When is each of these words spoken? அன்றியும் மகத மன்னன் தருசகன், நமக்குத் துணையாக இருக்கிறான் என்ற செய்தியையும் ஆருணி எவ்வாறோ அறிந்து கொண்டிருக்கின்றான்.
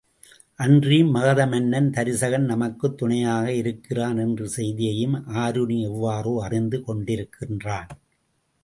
அன்றியும் 0.59 1.09
மகத 1.09 1.45
மன்னன் 1.47 1.89
தருசகன், 1.89 2.45
நமக்குத் 2.45 2.97
துணையாக 2.97 3.53
இருக்கிறான் 3.53 4.17
என்ற 4.17 4.47
செய்தியையும் 4.47 5.15
ஆருணி 5.37 5.79
எவ்வாறோ 5.87 6.35
அறிந்து 6.41 6.79
கொண்டிருக்கின்றான். 6.87 7.89